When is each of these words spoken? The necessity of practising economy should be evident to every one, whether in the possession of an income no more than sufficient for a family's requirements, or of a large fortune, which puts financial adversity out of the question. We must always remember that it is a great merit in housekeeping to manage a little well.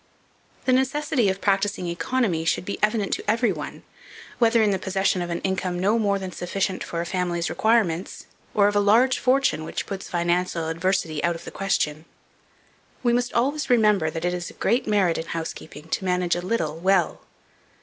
The 0.65 0.73
necessity 0.73 1.29
of 1.29 1.41
practising 1.41 1.85
economy 1.85 2.43
should 2.43 2.65
be 2.65 2.79
evident 2.81 3.13
to 3.13 3.29
every 3.29 3.51
one, 3.51 3.83
whether 4.39 4.63
in 4.63 4.71
the 4.71 4.79
possession 4.79 5.21
of 5.21 5.29
an 5.29 5.41
income 5.41 5.77
no 5.79 5.99
more 5.99 6.17
than 6.17 6.31
sufficient 6.31 6.83
for 6.83 7.01
a 7.01 7.05
family's 7.05 7.51
requirements, 7.51 8.25
or 8.55 8.67
of 8.67 8.75
a 8.75 8.79
large 8.79 9.19
fortune, 9.19 9.63
which 9.63 9.85
puts 9.85 10.09
financial 10.09 10.69
adversity 10.69 11.23
out 11.23 11.35
of 11.35 11.45
the 11.45 11.51
question. 11.51 12.05
We 13.03 13.13
must 13.13 13.33
always 13.33 13.69
remember 13.69 14.09
that 14.09 14.25
it 14.25 14.33
is 14.33 14.49
a 14.49 14.53
great 14.53 14.87
merit 14.87 15.19
in 15.19 15.27
housekeeping 15.27 15.87
to 15.89 16.03
manage 16.03 16.35
a 16.35 16.41
little 16.41 16.79
well. 16.79 17.21